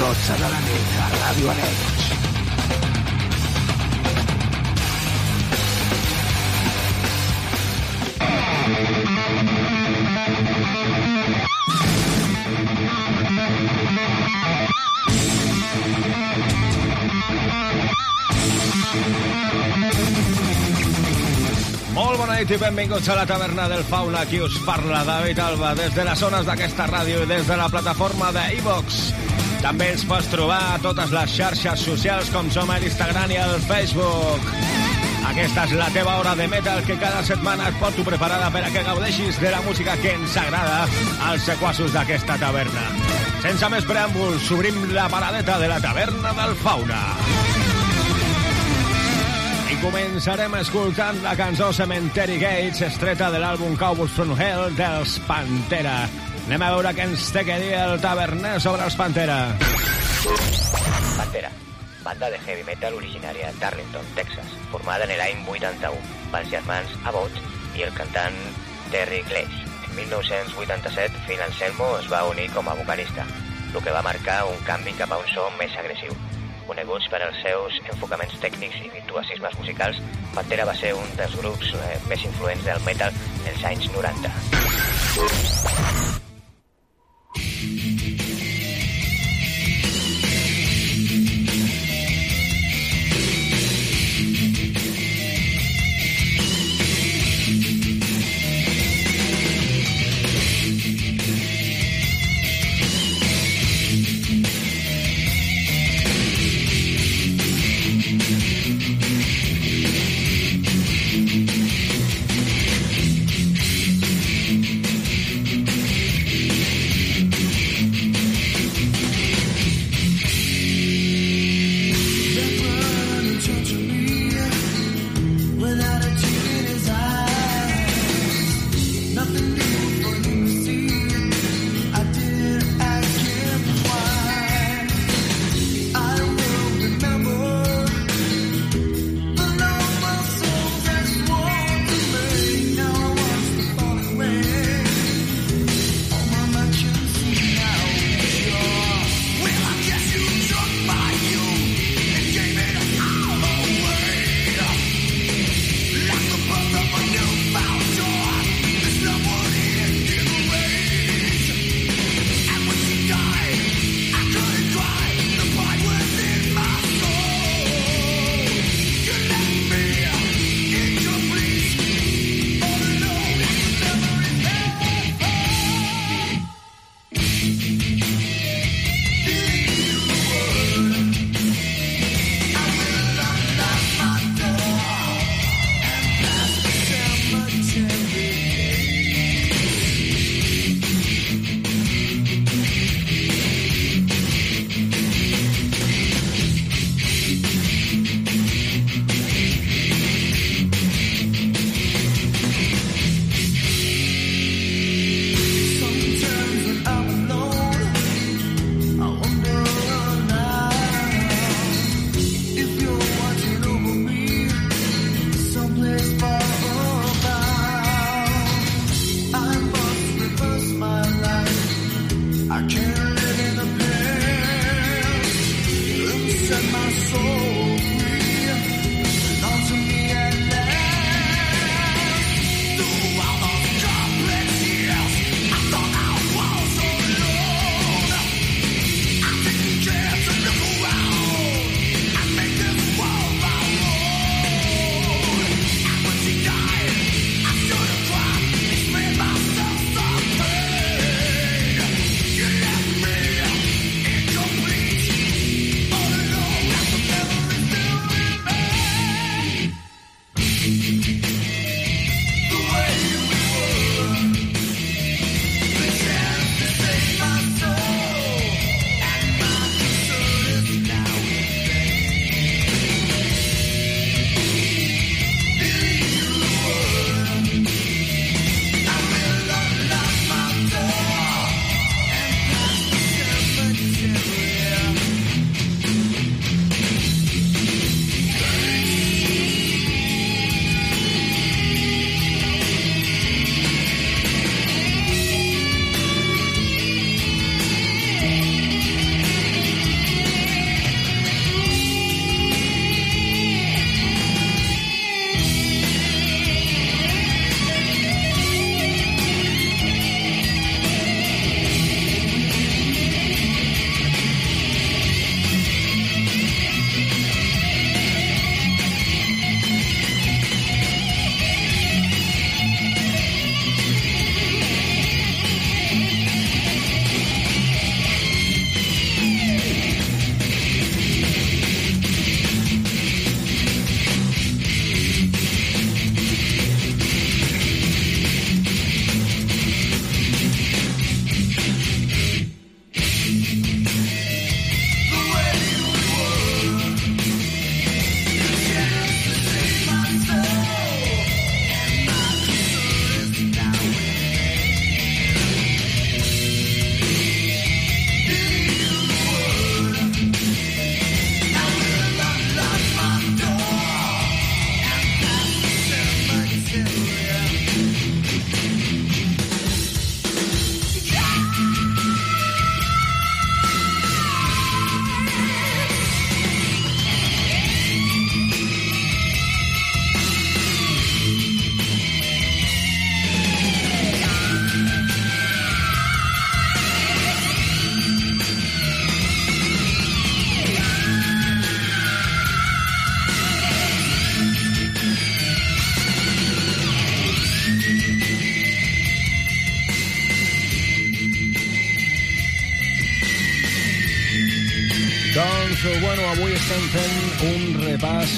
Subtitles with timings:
[0.00, 1.80] 12 de la nit a Ràdio Aneig.
[21.92, 24.24] Molt bona nit i benvinguts a la taverna del Fauna.
[24.24, 27.68] Aquí us parla David Alba des de les zones d'aquesta ràdio i des de la
[27.68, 28.48] plataforma de.
[29.60, 33.58] També ens pots trobar a totes les xarxes socials com som a l'Instagram i al
[33.68, 34.46] Facebook.
[35.30, 38.70] Aquesta és la teva hora de metal que cada setmana et porto preparada per a
[38.72, 40.86] que gaudeixis de la música que ens agrada
[41.28, 42.86] als sequassos d'aquesta taverna.
[43.44, 47.02] Sense més preàmbuls, obrim la paradeta de la taverna del Fauna.
[49.70, 56.29] I començarem escoltant la cançó Cemetery Gates, estreta de l'àlbum Cowboys from Hell dels Pantera.
[56.50, 59.36] Anem a veure què ens té que dir el taverner sobre els Pantera.
[61.14, 61.50] Pantera,
[62.02, 66.00] banda de heavy metal originària d'Arlington, Texas, formada en l'any 81
[66.32, 67.38] pels germans Abbott
[67.78, 68.34] i el cantant
[68.90, 69.60] Terry Glaze.
[69.86, 73.22] En 1987, Phil Anselmo es va unir com a vocalista,
[73.70, 76.16] el que va marcar un canvi cap a un so més agressiu.
[76.66, 80.02] Coneguts per als seus enfocaments tècnics i virtuosismes musicals,
[80.34, 83.14] Pantera va ser un dels grups eh, més influents del metal
[83.46, 84.34] dels anys 90.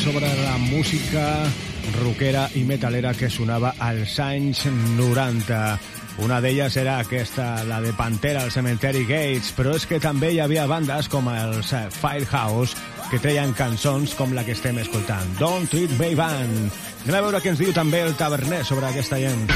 [0.02, 1.44] Sobre la música
[2.02, 4.64] rockera i metalera que sonava als anys
[4.98, 5.58] 90.
[6.24, 10.40] Una d'elles era aquesta, la de Pantera al Cementeri Gates, però és que també hi
[10.42, 11.70] havia bandes com els
[12.00, 12.74] Firehouse
[13.12, 16.72] que treien cançons com la que estem escoltant, Don't Treat Me Band.
[17.04, 19.46] Anem a veure què ens diu també el taverner sobre aquesta gent.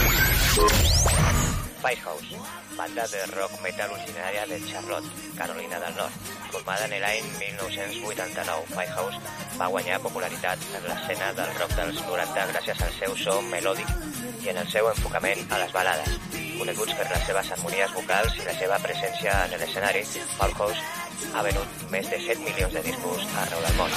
[1.82, 2.38] Firehouse,
[2.76, 6.12] banda de rock metal originària de Charlotte, Carolina del Nord.
[6.50, 9.18] Formada en l'any 1989, Firehouse
[9.58, 13.88] va guanyar popularitat en l'escena del rock dels 90 gràcies al seu so melòdic
[14.44, 16.10] i en el seu enfocament a les balades.
[16.58, 20.04] Coneguts per les seves harmonies vocals i la seva presència en l'escenari,
[20.36, 20.80] Firehouse
[21.32, 23.90] ha venut més de 7 milions de discos arreu del món.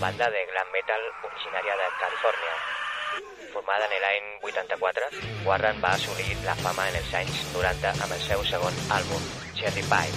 [0.00, 2.54] Banda de glam metal originària de Califòrnia.
[3.52, 5.08] Formada en l'any 84,
[5.46, 9.22] Warren va assolir la fama en els anys 90 amb el seu segon àlbum,
[9.58, 10.14] Cherry Pie.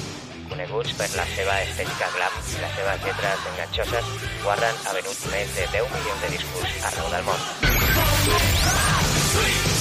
[0.50, 4.06] Coneguts per la seva estètica glam i les seves lletres enganxoses,
[4.46, 7.42] Warren ha venut més de 10 milions de discos arreu del món.
[9.30, 9.80] Sweet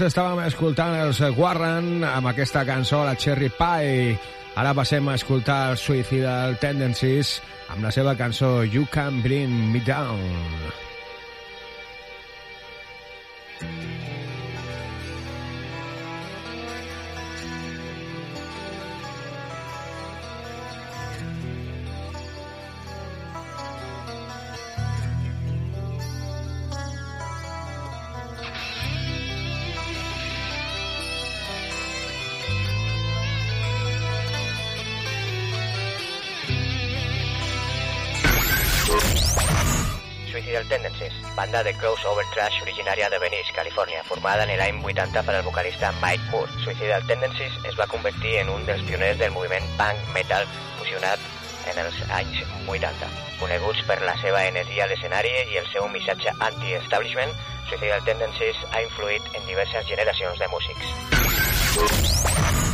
[0.00, 4.14] Doncs estàvem escoltant els Warren amb aquesta cançó, la Cherry Pie.
[4.56, 7.36] Ara passem a escoltar els Suicidal Tendencies
[7.68, 10.59] amb la seva cançó You Can Bring Me Down.
[40.50, 45.36] Suicidal Tendencies, banda de crossover trash originària de Venice, Califòrnia, formada en l'any 80 per
[45.38, 46.50] el vocalista Mike Moore.
[46.64, 50.48] Suicidal Tendencies es va convertir en un dels pioners del moviment punk metal
[50.80, 51.22] fusionat
[51.70, 53.12] en els anys 80.
[53.38, 57.30] Coneguts per la seva energia a l'escenari i el seu missatge anti-establishment,
[57.70, 62.69] Suicidal Tendencies ha influït en diverses generacions de músics.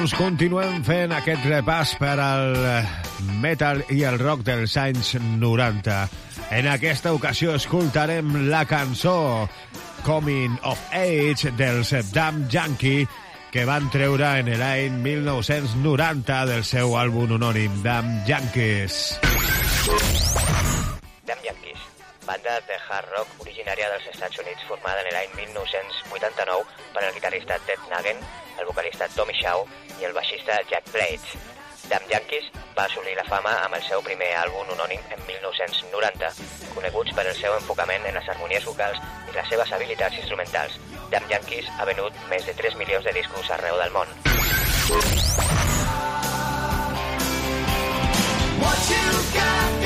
[0.00, 2.54] Doncs continuem fent aquest repàs per al
[3.42, 5.96] metal i el rock dels anys 90.
[6.56, 9.44] En aquesta ocasió escoltarem la cançó
[10.06, 13.04] Coming of Age dels Damn Yankee
[13.52, 19.02] que van treure en l'any 1990 del seu àlbum anònim Damn Yankees.
[22.30, 26.60] Banda de hard rock originària dels Estats Units formada en l'any 1989
[26.94, 28.20] per el guitarrista Ted Nugent,
[28.54, 29.64] el vocalista Tommy Shaw
[29.98, 31.32] i el baixista Jack Blades.
[31.90, 36.30] Damn Yankees va assolir la fama amb el seu primer àlbum anònim en 1990,
[36.76, 40.78] coneguts per el seu enfocament en les harmonies vocals i les seves habilitats instrumentals.
[41.10, 44.06] Damn Yankees ha venut més de 3 milions de discos arreu del món.
[48.60, 49.79] What you got,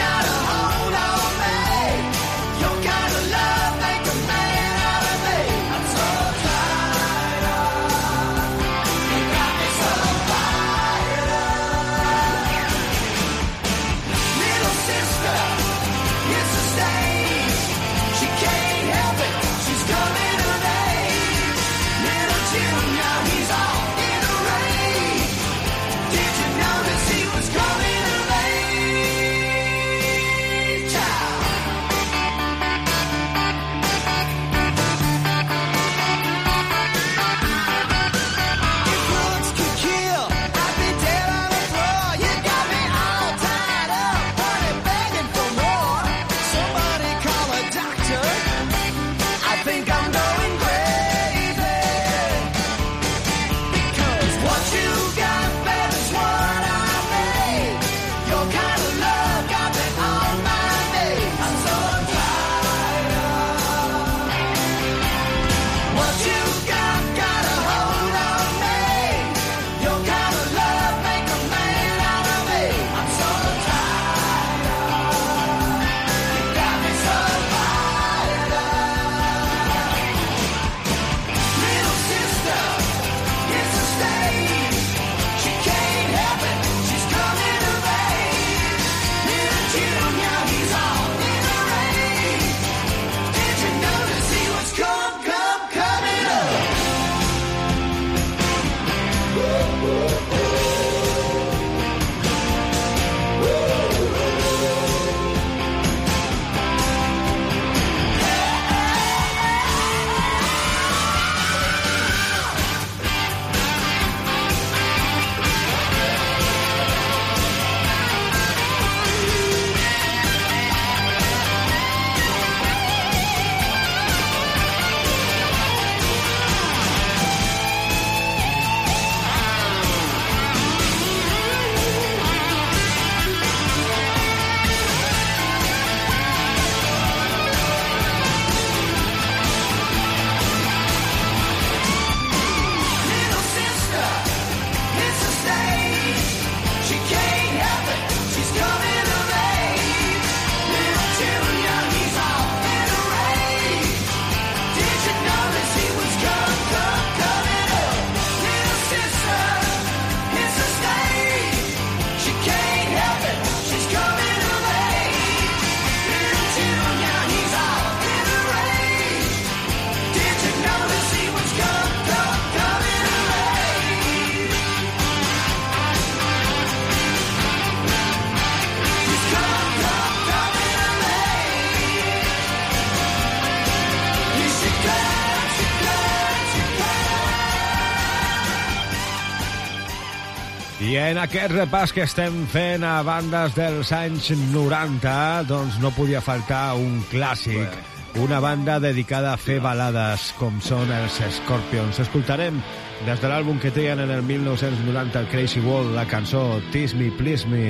[191.05, 196.77] en aquest repàs que estem fent a bandes dels anys 90, doncs no podia faltar
[196.81, 197.75] un clàssic,
[198.23, 202.01] una banda dedicada a fer balades com són els Scorpions.
[202.05, 202.61] Escoltarem
[203.05, 207.11] des de l'àlbum que treien en el 1990 el Crazy World la cançó Tease Me,
[207.19, 207.67] Please Me.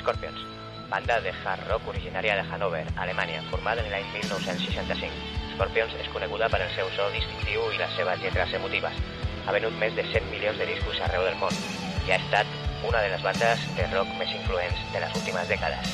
[0.00, 0.40] Scorpions,
[0.90, 5.12] banda de hard rock originària de Hannover, Alemanya, formada en l'any 1965.
[5.54, 8.98] Scorpions és coneguda per el seu so distintiu i les seves lletres emotives.
[9.46, 11.58] Ha venut més de 100 milions de discos arreu del món
[12.06, 12.46] i ha estat
[12.88, 15.84] una de les bandes de rock més influents de les últimes dècades.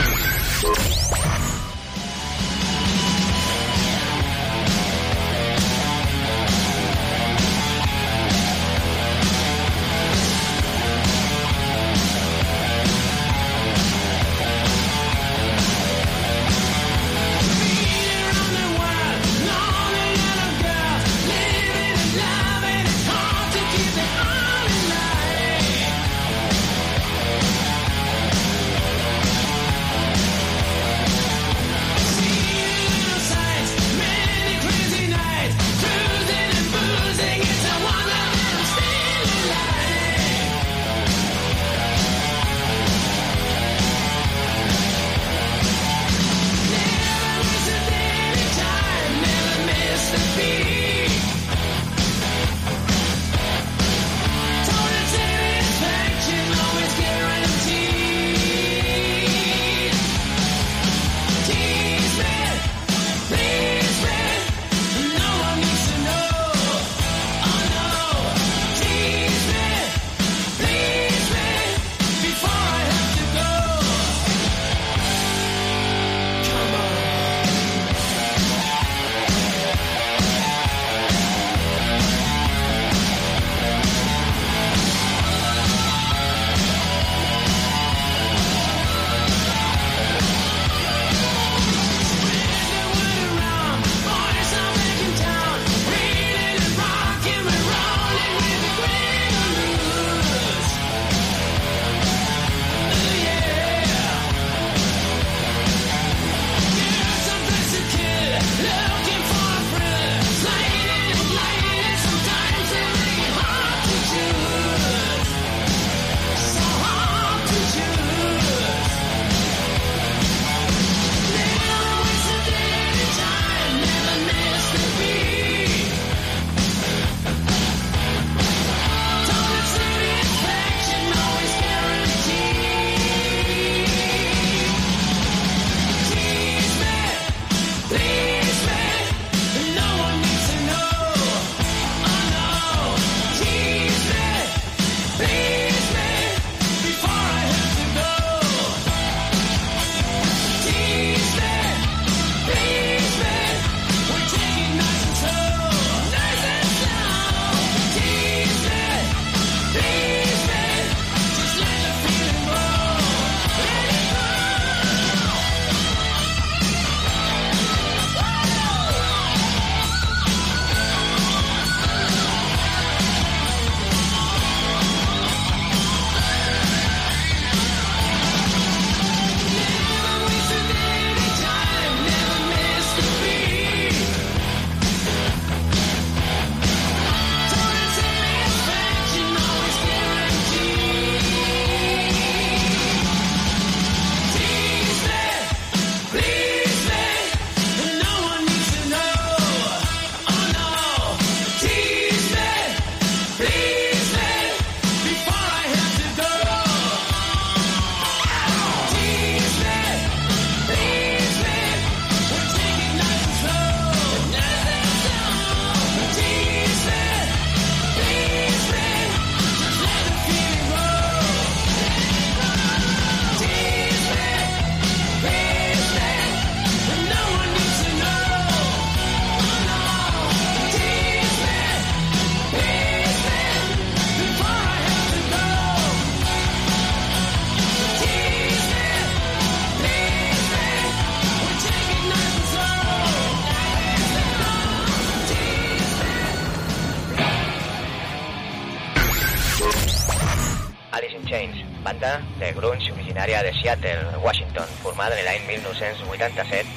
[255.01, 256.69] Formada en l'any 1987.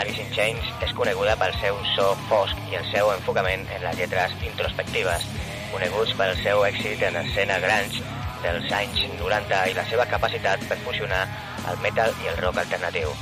[0.00, 3.98] Alice in Chains és coneguda pel seu so fosc i el seu enfocament en les
[3.98, 5.26] lletres introspectives.
[5.74, 8.00] coneguts pel seu èxit en escena grunge
[8.40, 11.20] dels anys 90 i la seva capacitat per fusionar
[11.68, 13.12] el metal i el rock alternatiu.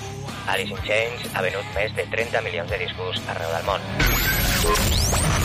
[0.46, 5.37] Alice in Chains ha venut més de 30 milions de discos arreu del món.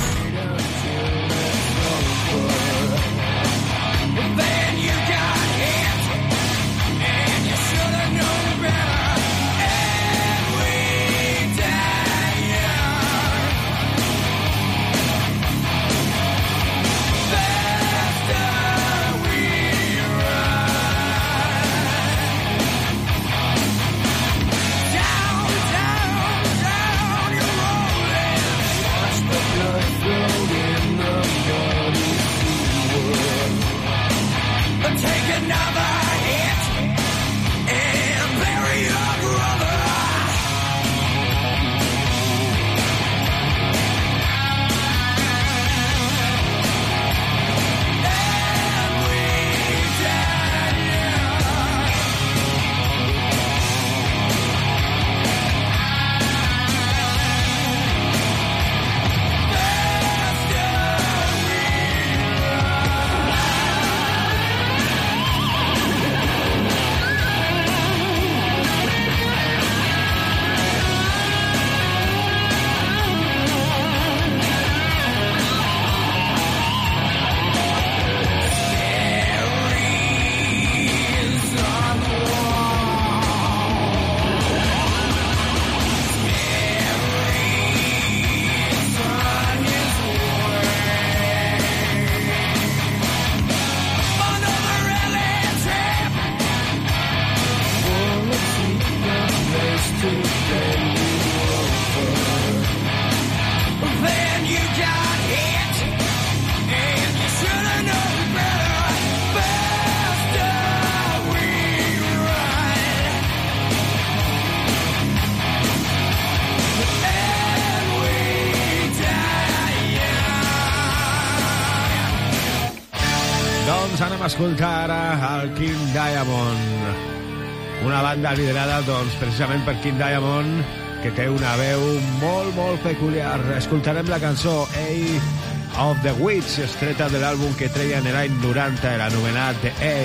[124.33, 127.85] Escoltar ara el King Diamond.
[127.85, 130.63] Una banda liderada, doncs, precisament per King Diamond,
[131.03, 131.83] que té una veu
[132.17, 133.37] molt, molt peculiar.
[133.59, 138.97] Escoltarem la cançó A of the Witch, estreta de l'àlbum que treia en l'any 90,
[139.03, 139.95] l'anomenat The A.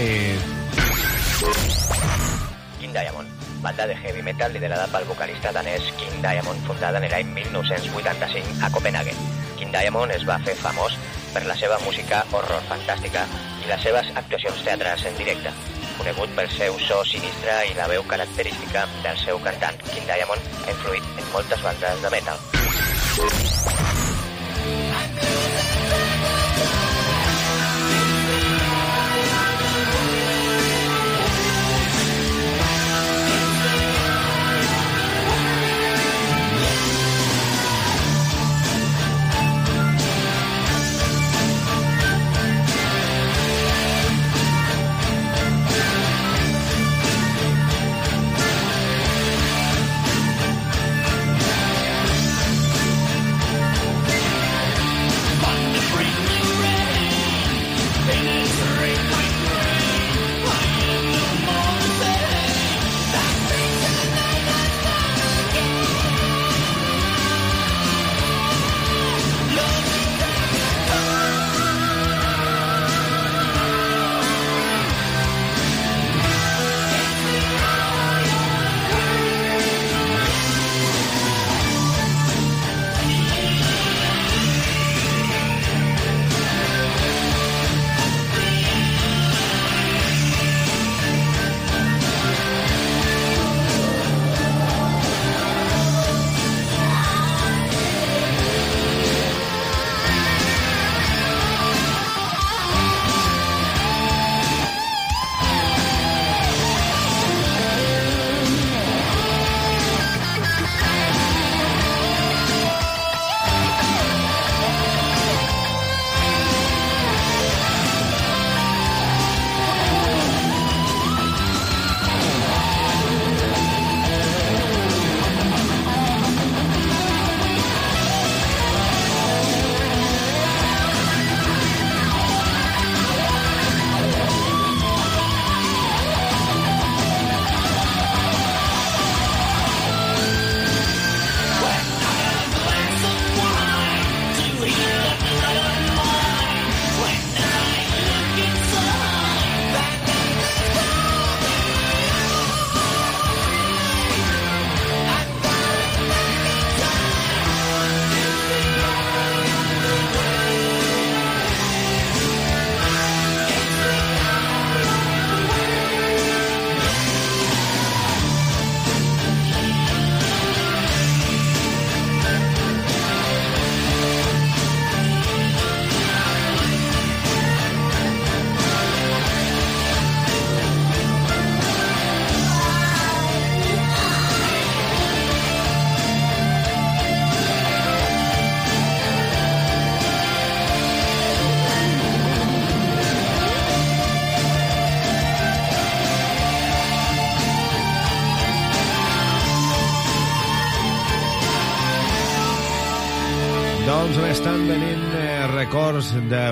[2.83, 3.29] King Diamond,
[3.65, 8.69] banda de heavy metal liderada pel vocalista danès King Diamond, fundada en l'any 1985 a
[8.77, 9.17] Copenhague.
[9.57, 11.01] King Diamond es va fer famós
[11.33, 13.25] per la seva música horror fantàstica
[13.69, 15.53] les seves actuacions teatrals en directe.
[15.99, 20.77] Conegut pel seu so sinistre i la veu característica del seu cantant, King Diamond ha
[20.77, 24.08] influït en moltes bandes de metal.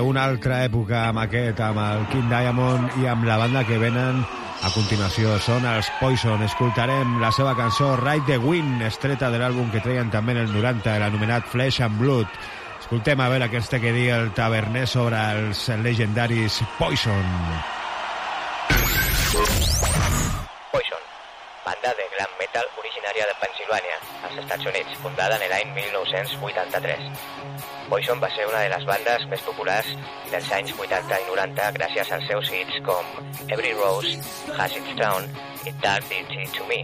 [0.07, 4.21] D'una altra època amb aquest, amb el King Diamond i amb la banda que venen
[4.63, 5.33] a continuació.
[5.43, 6.39] Són els Poison.
[6.45, 10.53] Escoltarem la seva cançó Ride the Wind, estreta de l'àlbum que treien també en el
[10.55, 12.39] 90, l'anomenat Flesh and Blood.
[12.79, 17.33] Escoltem a veure té que dir el taverner sobre els legendaris Poison.
[18.71, 19.66] Poison,
[21.67, 27.09] banda de glam metal originària de Pensilvània, als Estats Units, fundada en l'any 1983.
[27.89, 29.89] Poison va ser una de les bandes més populars
[30.31, 33.11] dels anys 80 i 90 gràcies als seus hits com
[33.49, 34.15] Every Rose,
[34.55, 35.27] Has Its Town
[35.67, 36.79] i Dark Dirty to Me.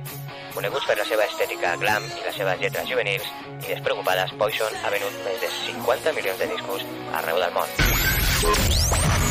[0.51, 4.95] Coneguts per la seva estètica glam i les seves lletres juvenils i despreocupades, Poison ha
[4.99, 6.89] venut més de 50 milions de discos
[7.21, 9.22] arreu del món.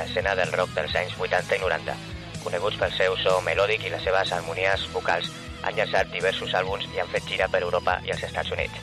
[0.00, 1.96] L'escena del rock dels anys 80 i 90.
[2.44, 5.28] Coneguts pel seu so melòdic i les seves harmonies vocals,
[5.62, 8.76] han llançat diversos àlbums i han fet gira per Europa i els Estats Units.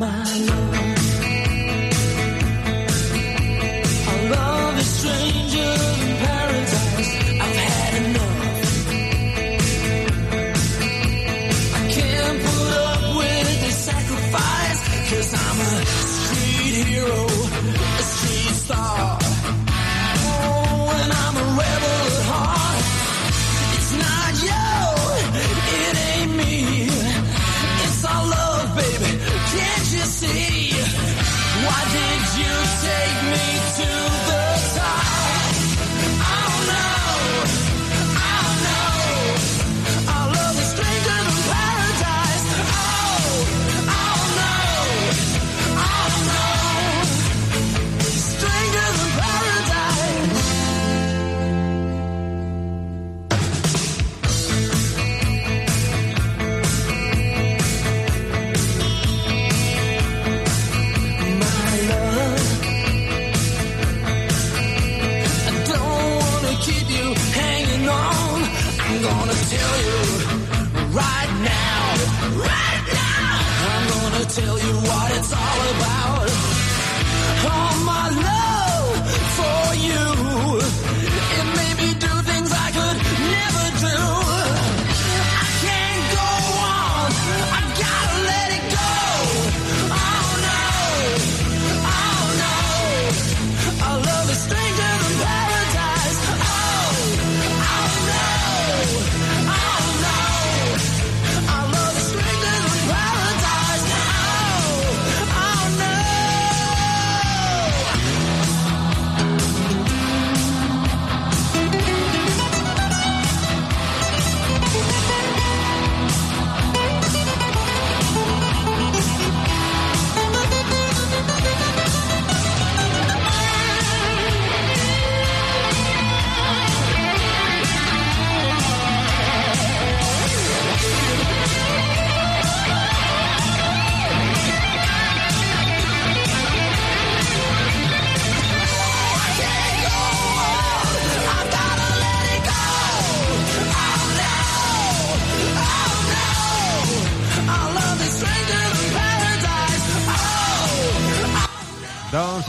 [0.00, 0.59] My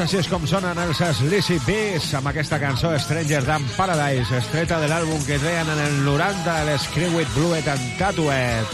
[0.01, 4.87] així és com sonen els Sleazy Bees amb aquesta cançó Stranger Than Paradise, estreta de
[4.89, 8.71] l'àlbum que treien en el 90, l'Screw It, Bluet and Tattooed.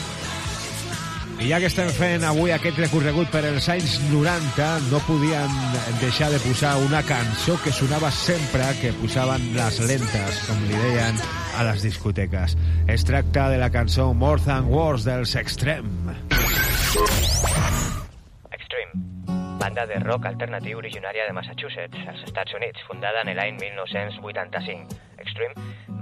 [1.44, 5.60] I ja que estem fent avui aquest recorregut per els anys 90, no podien
[6.00, 11.24] deixar de posar una cançó que sonava sempre que posaven les lentes, com li deien
[11.58, 12.56] a les discoteques.
[12.88, 15.36] Es tracta de la cançó More Than Words dels.
[15.38, 16.16] Extreme,
[19.68, 24.96] banda de rock alternatiu originària de Massachusetts, als Estats Units, fundada en l'any 1985.
[25.20, 25.56] Extreme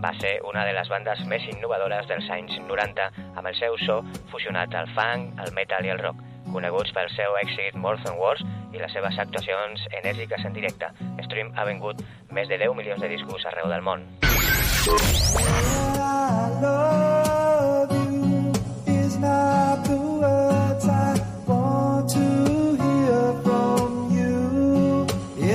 [0.03, 3.95] va ser una de les bandes més innovadores dels anys 90 amb el seu so
[4.29, 6.21] fusionat al funk, el metal i el rock,
[6.53, 10.93] coneguts pel seu èxit More Than Words i les seves actuacions enèrgiques en directe.
[11.17, 14.05] Extreme ha vengut més de 10 milions de discos arreu del món.
[15.97, 18.53] I love you
[18.93, 22.44] is not the words I want to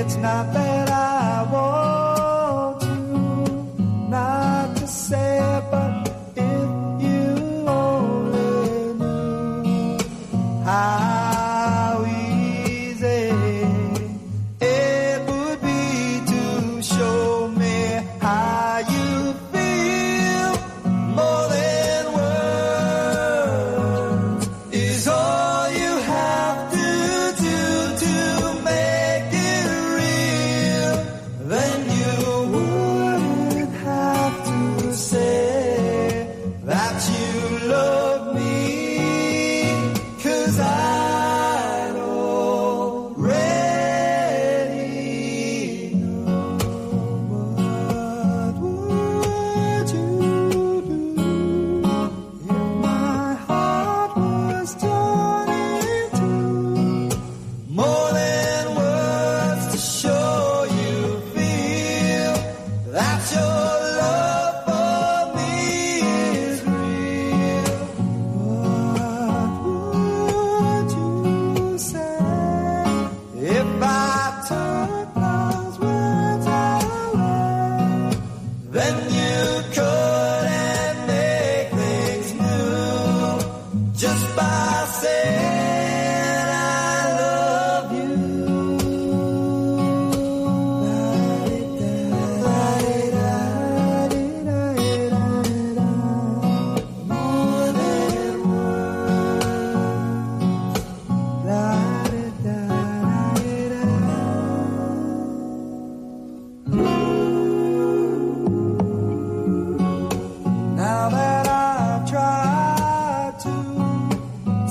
[0.01, 0.80] It's not that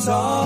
[0.10, 0.39] to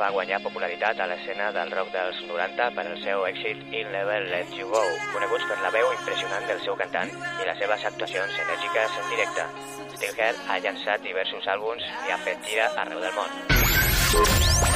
[0.00, 4.20] va guanyar popularitat a l'escena del rock dels 90 per al seu èxit I'll Never
[4.26, 4.82] Let You Go,
[5.12, 9.48] coneguts per la veu impressionant del seu cantant i les seves actuacions enèrgiques en directe.
[9.96, 14.73] Steelhead ha llançat diversos àlbums i ha fet gira arreu del món.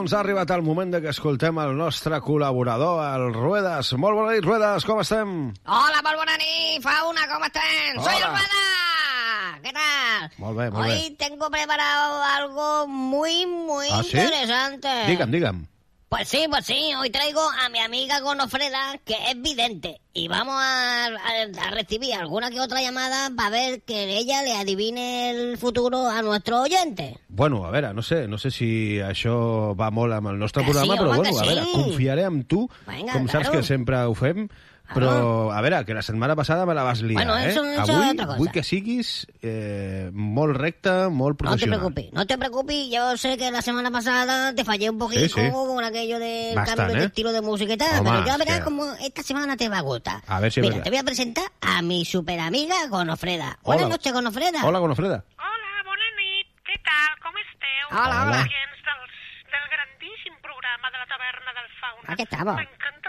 [0.00, 3.90] Doncs ha arribat el moment de que escoltem el nostre col·laborador, el Ruedas.
[4.00, 5.34] Molt bona nit, Ruedas, com estem?
[5.68, 8.00] Hola, molt bona nit, Fauna, ¿cómo están?
[8.00, 8.30] Soy el Hola.
[8.30, 9.58] Rueda.
[9.60, 10.30] ¿Qué tal?
[10.38, 14.16] Molt bé, molt Hoy tengo preparado algo muy, muy ¿Ah, sí?
[14.16, 14.88] interesante.
[15.12, 15.66] Digue'm, digue'm.
[16.10, 20.56] Pues sí, pues sí, hoy traigo a mi amiga Gonofreda, que es vidente, y vamos
[20.58, 25.56] a, a- a recibir alguna que otra llamada para ver que ella le adivine el
[25.56, 27.16] futuro a nuestro oyente.
[27.28, 30.72] Bueno, a veure, no sé, no sé si això va molt amb el nostre Que
[30.72, 31.70] sí, programa, però home, bueno, a veure, sí.
[31.74, 33.60] confiaré en tu, Vinga, com saps claro.
[33.60, 34.48] que sempre ho fem,
[34.94, 37.74] però, a veure, que la setmana passada me la vas liar, Bueno, eso- eh?
[37.74, 38.38] eso es Avui otra cosa.
[38.38, 41.78] vull que siguis eh, molt recte, molt No te professional.
[41.80, 45.28] preocupes, no te preocupes, yo sé que la semana pasada te fallé un poquito Sí,
[45.28, 45.50] sí.
[45.50, 47.06] con aquello del Bastant, cambio de ¿eh?
[47.06, 49.78] estilo de música y tal, Home, pero ya verás que- como esta semana te va
[49.78, 50.22] a gustar.
[50.26, 53.58] A ver si Mira, te voy a presentar a mi superamiga Gonofreda.
[53.62, 53.94] Buenas Hola.
[53.96, 54.60] noches, Gonofreda.
[54.64, 55.24] Hola, Gonofreda.
[55.38, 56.46] Hola, bona nit.
[56.66, 57.10] Què tal?
[57.22, 57.86] Com esteu?
[57.98, 58.40] Hola, hola.
[58.44, 59.14] Oients dels,
[59.50, 62.06] del grandíssim programa de la taverna del Fauna.
[62.12, 62.54] Aquí estamos.
[62.56, 62.99] M'encanta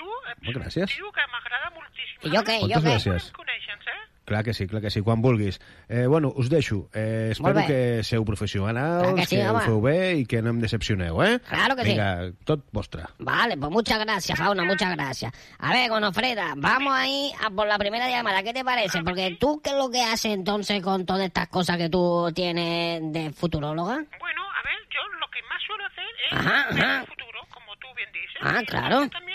[0.00, 0.88] tu ets Molt gràcies.
[0.88, 2.18] un tio que m'agrada moltíssim.
[2.24, 2.96] I jo què, i jo Moltes què?
[2.96, 3.32] gràcies.
[3.36, 4.06] Em eh?
[4.30, 5.56] Clar que sí, clar que sí, quan vulguis.
[5.88, 6.88] Eh, bueno, us deixo.
[6.94, 7.72] Eh, espero Molt bé.
[7.98, 9.64] que seu professionals, Clar que sí, ho home.
[9.64, 11.40] feu bé i que no em decepcioneu, eh?
[11.48, 11.90] Claro que sí.
[11.90, 13.02] Vinga, tot vostre.
[13.18, 15.32] Vale, pues muchas gracias, Fauna, muchas gracias.
[15.58, 18.44] A ver, Gonofreda, vamos ahí a por la primera llamada.
[18.44, 19.02] ¿Qué te parece?
[19.02, 23.00] Porque tú, ¿qué es lo que haces entonces con todas estas cosas que tú tienes
[23.12, 23.94] de futuróloga?
[24.20, 27.00] Bueno, a ver, yo lo que más suelo hacer es Ajá, ver ajá.
[27.00, 28.38] el futuro, como tú bien dices.
[28.42, 29.02] Ah, Y claro.
[29.04, 29.29] yo también,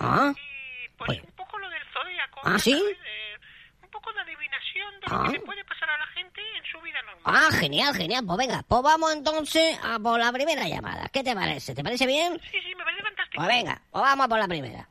[0.00, 0.32] Ah.
[0.34, 2.40] y, pues, un poco lo del zodíaco.
[2.44, 2.72] Ah, ¿sí?
[2.72, 3.36] eh,
[3.82, 5.24] un poco de adivinación de lo Ah.
[5.26, 7.22] que le puede pasar a la gente en su vida normal.
[7.24, 8.24] Ah, genial, genial.
[8.26, 11.08] Pues venga, pues vamos entonces a por la primera llamada.
[11.12, 11.74] ¿Qué te parece?
[11.74, 12.40] ¿Te parece bien?
[12.50, 13.36] Sí, sí, me parece fantástico.
[13.44, 14.88] Pues venga, pues vamos a por la primera.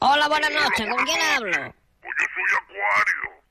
[0.00, 0.86] Hola, buenas noches.
[0.88, 1.74] ¿Con quién hablo?
[2.00, 3.42] Pues yo soy Acuario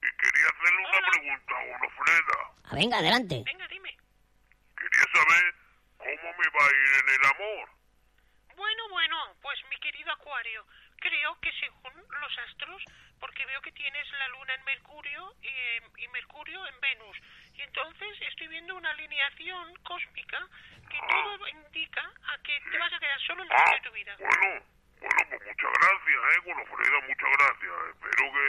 [0.00, 1.08] y quería hacerle una Hola.
[1.12, 2.38] pregunta a Onofreda.
[2.64, 3.42] Ah, venga, adelante.
[3.44, 3.96] Venga, dime.
[4.76, 5.54] Quería saber
[5.98, 7.68] cómo me va a ir en el amor.
[8.62, 10.64] Bueno, bueno, pues mi querido Acuario,
[11.00, 12.80] creo que según los astros,
[13.18, 17.16] porque veo que tienes la luna en Mercurio y, y Mercurio en Venus,
[17.54, 20.46] y entonces estoy viendo una alineación cósmica
[20.88, 22.02] que todo indica
[22.32, 24.16] a que te vas a quedar solo en el Ah, resto de tu vida.
[24.16, 24.64] bueno,
[25.02, 26.98] bueno, pues muchas gracias, ¿eh, Onofreda?
[27.10, 27.74] Muchas gracias.
[27.92, 28.46] Espero que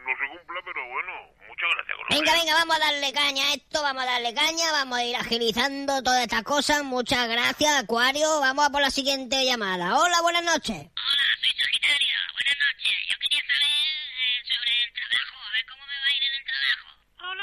[0.00, 1.12] no se cumpla, pero bueno,
[1.48, 1.96] muchas gracias.
[2.08, 5.16] Venga, venga, vamos a darle caña a esto, vamos a darle caña, vamos a ir
[5.16, 6.82] agilizando todas estas cosas.
[6.84, 8.40] Muchas gracias, Acuario.
[8.40, 9.98] Vamos a por la siguiente llamada.
[9.98, 10.78] Hola, buenas noches.
[10.80, 12.16] Hola, soy Sagitario.
[12.32, 12.96] Buenas noches.
[13.08, 13.79] Yo quería saber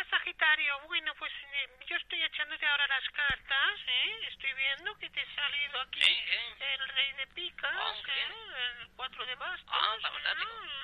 [0.09, 4.27] Sagitario, bueno pues eh, yo estoy echándote ahora las cartas, ¿eh?
[4.27, 6.63] Estoy viendo que te ha salido aquí Sí, sí.
[6.63, 8.27] el rey de picas, Oh, qué ¿eh?
[8.79, 10.33] el cuatro de bastos, Ah.
[10.35, 10.77] ¿no?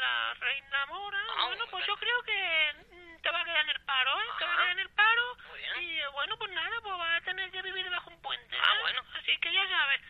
[0.00, 1.18] la reina mora.
[1.36, 4.24] Ah, bueno, pues yo creo que mm, te va a quedar en el paro, ¿eh?
[4.38, 5.36] Te va a quedar en el paro
[5.80, 8.56] y eh, bueno, pues nada, pues vas a tener que vivir bajo un puente.
[8.62, 8.80] Ah, ¿eh?
[8.80, 9.04] bueno.
[9.14, 10.00] Así que ya sabes,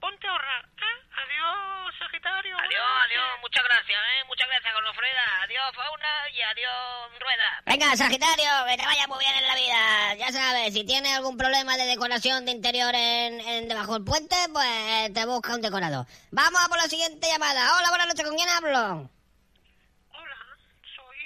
[0.00, 0.96] ponte a ahorrar, ¿eh?
[1.22, 2.56] Adiós Sagitario.
[2.56, 3.40] Adiós, buenas adiós.
[3.40, 4.24] Muchas gracias, ¿eh?
[4.26, 5.42] Muchas gracias, Gonofreda.
[5.42, 7.62] Adiós, Fauna, y adiós, Rueda.
[7.66, 10.14] Venga, Sagitario, que te vaya muy bien en la vida.
[10.14, 14.36] Ya sabes, si tienes algún problema de decoración de interior en, en debajo del puente,
[14.52, 16.06] pues te busca un decorador.
[16.30, 17.76] Vamos a por la siguiente llamada.
[17.76, 19.10] Hola, buenas noches, ¿con quién hablo?
[20.10, 20.40] Hola,
[20.96, 21.18] soy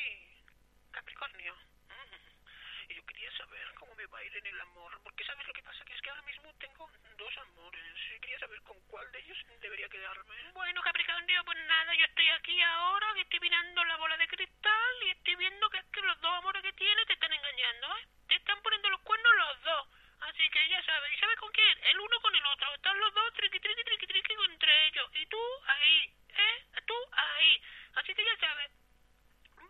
[0.90, 1.54] Capricornio.
[1.88, 2.90] Mm.
[2.90, 5.52] Y yo quería saber cómo me va a ir en el amor, porque sabes lo
[5.52, 9.10] que pasa, que es que ahora mismo tengo dos amores y quería saber con cuál
[9.12, 10.52] de ellos debería quedarme.
[10.52, 14.94] Bueno, Capricornio, pues nada, yo estoy aquí ahora, que estoy mirando la bola de cristal
[15.06, 18.06] y estoy viendo que es que los dos amores que tienes te están engañando, ¿eh?
[18.26, 19.88] Te están poniendo los cuernos los dos.
[20.20, 21.78] Así que ya sabes, ¿y sabes con quién?
[21.84, 22.74] El uno con el otro.
[22.74, 25.10] Están los dos triqui, triqui, triqui, triqui entre ellos.
[25.14, 26.66] Y tú ahí, ¿eh?
[26.86, 27.62] Tú ahí.
[27.94, 28.70] Así que ya sabes,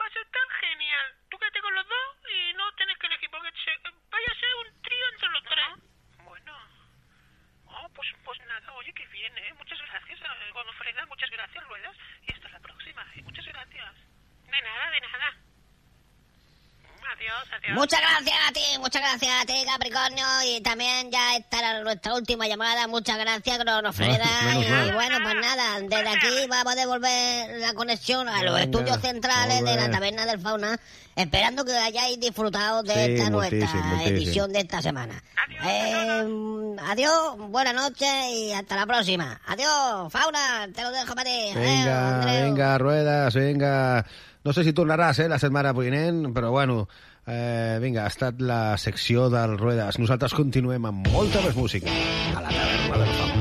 [0.01, 1.15] va a ser tan genial.
[1.31, 3.51] Tú quédate con los dos y no tienes que elegir porque
[4.11, 5.94] vaya a ser un trío entre los tres.
[7.95, 9.53] Pues, pues nada, oye, que bien, ¿eh?
[9.59, 11.97] Muchas gracias, eh, Gonofreda, muchas gracias, Ruedas.
[12.27, 13.23] Y hasta la próxima, ¿eh?
[13.23, 13.95] Muchas gracias.
[14.47, 15.37] De nada, de nada.
[17.17, 17.77] Adiós, adiós.
[17.77, 20.27] Muchas gracias a ti, muchas gracias a ti, Capricornio.
[20.47, 22.87] Y también ya esta era nuestra última llamada.
[22.89, 24.25] Muchas gracias, Cronofreda.
[24.25, 24.95] Ah, y mal.
[24.95, 29.65] bueno, pues nada, desde aquí vamos a devolver la conexión a los Venga, estudios centrales
[29.65, 29.91] de la.
[29.91, 30.79] Taberna del Fauna,
[31.17, 34.01] esperando que hayáis disfrutado de Sí, esta nuestra moltíssim.
[34.07, 35.23] edición de esta semana.
[35.47, 39.41] Adiós, Eh, adiós, buenas noches y hasta la próxima.
[39.47, 41.51] Adiós, Fauna, te lo dejo para ti.
[41.55, 42.45] Adeu, Vinga, Andreu.
[42.47, 44.07] vinga, Ruedas, vinga.
[44.45, 46.89] No sé si tornaràs, eh, la setmana vinent, però bueno,
[47.27, 49.99] eh, vinga, ha estat la secció del Ruedas.
[49.99, 51.89] Nosaltres continuem amb molta més música
[52.37, 53.34] a la taverna del Fauna.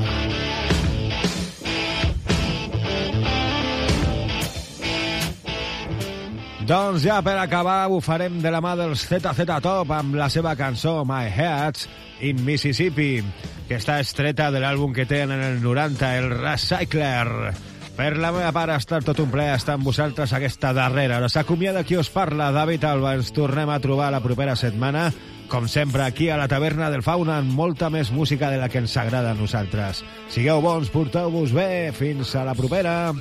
[6.64, 10.54] Doncs ja per acabar ho farem de la mà dels ZZ Top amb la seva
[10.56, 11.84] cançó My Hearts
[12.24, 13.20] in Mississippi,
[13.68, 17.52] que està estreta de l'àlbum que tenen en el 90, el Recycler.
[17.98, 21.28] Per la meva part ha estat tot un plaer estar amb vosaltres aquesta darrera hora.
[21.28, 23.12] S'acomiada qui us parla, David Alba.
[23.18, 25.10] Ens tornem a trobar la propera setmana,
[25.52, 28.80] com sempre, aquí a la taverna del Fauna, amb molta més música de la que
[28.80, 30.00] ens agrada a nosaltres.
[30.32, 33.12] Sigueu bons, porteu-vos bé, fins a la propera.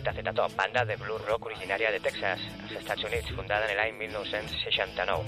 [0.00, 3.92] ZZ Top, banda de blues rock originària de Texas, als Estats Units, fundada en l'any
[3.98, 5.24] 1969.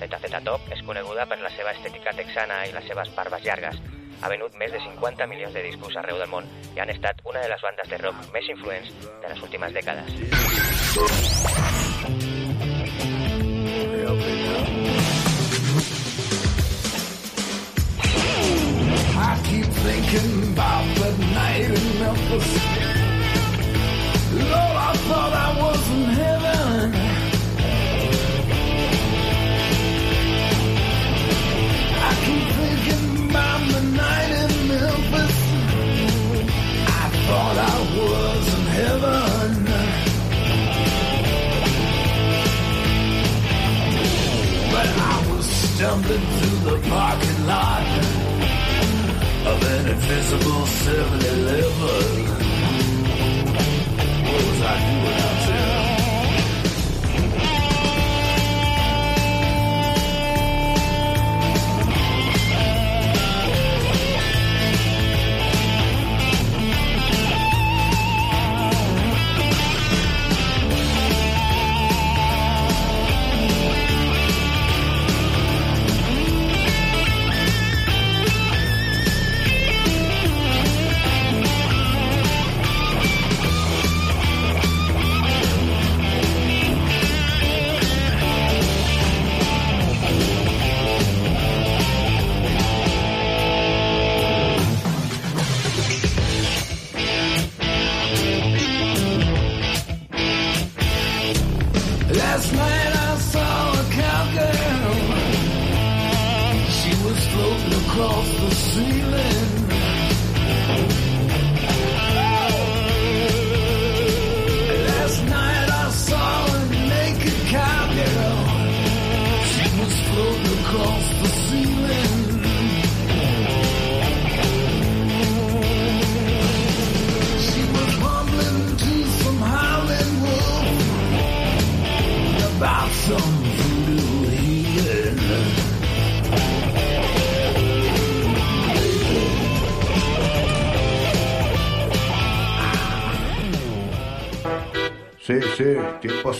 [0.00, 3.78] ZZ Top és coneguda per la seva estètica texana i les seves barbes llargues.
[4.20, 7.44] Ha venut més de 50 milions de discos arreu del món i han estat una
[7.44, 10.10] de les bandes de rock més influents de les últimes dècades.
[19.20, 22.97] I keep thinking about the night in Memphis.
[45.78, 47.86] Stumbling through the parking lot
[49.46, 52.57] of an invisible 7-Eleven.
[54.60, 55.57] I do without you.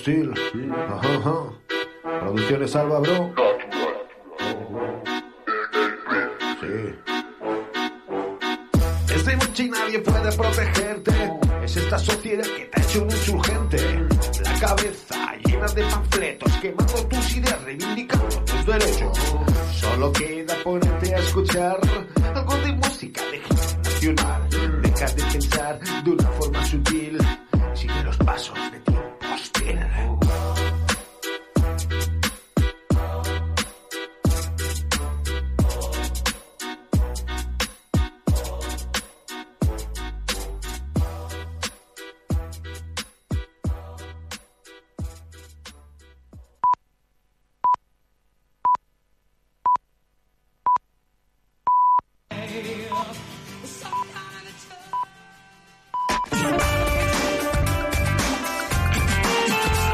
[0.09, 0.33] Hostil.
[0.89, 2.21] Ajá, ajá.
[2.21, 3.38] Producciones Alba, bro.